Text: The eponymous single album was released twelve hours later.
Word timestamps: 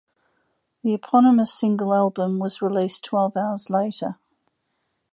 The 0.81 0.95
eponymous 0.95 1.53
single 1.53 1.93
album 1.93 2.39
was 2.39 2.59
released 2.59 3.05
twelve 3.05 3.37
hours 3.37 3.69
later. 3.69 4.17